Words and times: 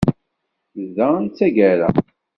D 0.95 0.95
ta 0.95 1.07
i 1.23 1.27
d 1.29 1.31
tagara. 1.37 1.89